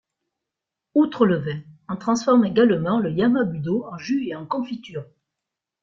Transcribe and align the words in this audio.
Outre 0.95 1.27
le 1.27 1.37
vin, 1.37 1.59
on 1.87 1.95
transforme 1.95 2.45
également 2.45 2.97
le 2.99 3.11
yama-budō 3.11 3.93
en 3.93 3.99
jus 3.99 4.29
et 4.29 4.35
en 4.35 4.47
confiture. 4.47 5.05